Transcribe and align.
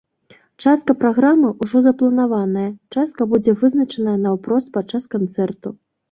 Частка 0.63 0.93
праграмы 1.01 1.49
ўжо 1.65 1.81
запланаваная, 1.87 2.65
частка 2.95 3.27
будзе 3.33 3.53
вызначаная 3.61 4.15
наўпрост 4.23 4.71
падчас 4.79 5.03
канцэрту. 5.13 5.75